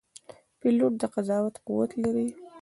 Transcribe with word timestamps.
پیلوټ 0.59 0.93
د 1.01 1.03
قضاوت 1.13 1.55
قوت 1.65 1.91
لري. 2.03 2.27